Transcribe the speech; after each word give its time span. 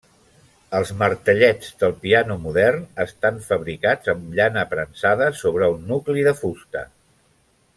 Els 0.77 0.91
martellets 1.01 1.67
del 1.83 1.93
piano 2.05 2.37
modern 2.45 2.87
estan 3.05 3.37
fabricats 3.49 4.13
amb 4.15 4.33
llana 4.39 4.65
premsada 4.75 5.29
sobre 5.43 5.69
un 5.75 5.85
nucli 5.93 6.25
de 6.31 6.35
fusta. 6.41 6.83